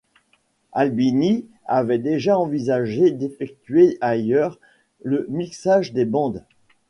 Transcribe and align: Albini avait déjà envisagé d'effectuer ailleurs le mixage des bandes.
Albini 0.71 1.45
avait 1.67 1.99
déjà 1.99 2.35
envisagé 2.39 3.11
d'effectuer 3.11 3.99
ailleurs 4.01 4.57
le 5.03 5.27
mixage 5.29 5.93
des 5.93 6.05
bandes. 6.05 6.43